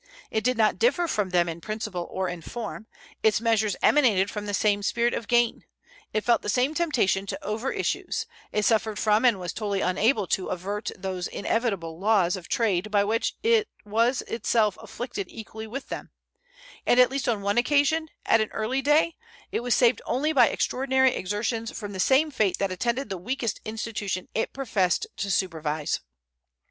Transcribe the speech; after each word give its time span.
It 0.31 0.43
did 0.43 0.57
not 0.57 0.79
differ 0.79 1.07
from 1.07 1.29
them 1.29 1.47
in 1.47 1.61
principle 1.61 2.07
or 2.09 2.27
in 2.27 2.41
form; 2.41 2.87
its 3.21 3.39
measures 3.39 3.75
emanated 3.83 4.31
from 4.31 4.47
the 4.47 4.53
same 4.55 4.81
spirit 4.81 5.13
of 5.13 5.27
gain; 5.27 5.63
it 6.11 6.23
felt 6.23 6.41
the 6.41 6.49
same 6.49 6.73
temptation 6.73 7.27
to 7.27 7.37
overissues; 7.43 8.25
it 8.51 8.65
suffered 8.65 8.97
from 8.97 9.23
and 9.25 9.39
was 9.39 9.53
totally 9.53 9.81
unable 9.81 10.25
to 10.25 10.47
avert 10.47 10.89
those 10.97 11.27
inevitable 11.27 11.99
laws 11.99 12.35
of 12.35 12.49
trade 12.49 12.89
by 12.89 13.03
which 13.03 13.35
it 13.43 13.69
was 13.85 14.23
itself 14.23 14.75
affected 14.81 15.27
equally 15.29 15.67
with 15.67 15.89
them; 15.89 16.09
and 16.83 16.99
at 16.99 17.11
least 17.11 17.29
on 17.29 17.43
one 17.43 17.59
occasion, 17.59 18.09
at 18.25 18.41
an 18.41 18.49
early 18.53 18.81
day, 18.81 19.15
it 19.51 19.59
was 19.59 19.75
saved 19.75 20.01
only 20.07 20.33
by 20.33 20.49
extraordinary 20.49 21.13
exertions 21.13 21.69
from 21.77 21.93
the 21.93 21.99
same 21.99 22.31
fate 22.31 22.57
that 22.57 22.71
attended 22.71 23.09
the 23.09 23.19
weakest 23.19 23.61
institution 23.65 24.27
it 24.33 24.51
professed 24.51 25.05
to 25.15 25.29
supervise. 25.29 25.99